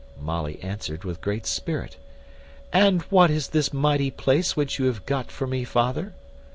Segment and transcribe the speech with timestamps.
[0.19, 1.97] Molly answered with great spirit,
[2.73, 6.13] "And what is this mighty place which you have got for me, father?"